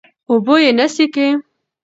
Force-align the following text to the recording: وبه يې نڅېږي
وبه 0.31 0.55
يې 0.63 0.71
نڅېږي 0.77 1.27